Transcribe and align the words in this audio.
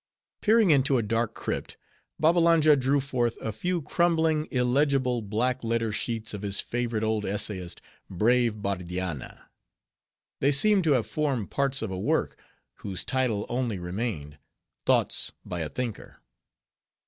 Peering 0.41 0.71
into 0.71 0.97
a 0.97 1.03
dark 1.03 1.35
crypt, 1.35 1.77
Babbalanja 2.19 2.75
drew 2.75 2.99
forth 2.99 3.37
a 3.39 3.51
few 3.51 3.83
crumbling, 3.83 4.47
illegible, 4.49 5.21
black 5.21 5.63
letter 5.63 5.91
sheets 5.91 6.33
of 6.33 6.41
his 6.41 6.59
favorite 6.59 7.03
old 7.03 7.23
essayist, 7.23 7.81
brave 8.09 8.63
Bardianna. 8.63 9.51
They 10.39 10.51
seemed 10.51 10.85
to 10.85 10.93
have 10.93 11.05
formed 11.05 11.51
parts 11.51 11.83
of 11.83 11.91
a 11.91 11.99
work, 11.99 12.35
whose 12.77 13.05
title 13.05 13.45
only 13.47 13.77
remained—"Thoughts, 13.77 15.33
by 15.45 15.59
a 15.59 15.69
Thinker." 15.69 16.17